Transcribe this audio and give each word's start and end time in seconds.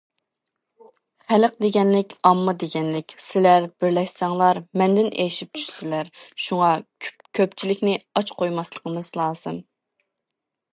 خەلق 1.31 1.59
دېگەنلىك 1.65 2.15
ئامما 2.29 2.55
دېگەنلىك، 2.63 3.13
سىلەر 3.25 3.67
بىرلەشسەڭلار 3.85 4.61
مەندىن 4.83 5.11
ئېشىپ 5.25 5.61
چۈشىسىلەر، 5.61 6.11
شۇڭا 6.47 6.73
كۆپچىلىكنى 7.41 7.97
ئاچ 8.15 8.35
قويماسلىقىمىز 8.43 9.15
لازىم. 9.23 9.65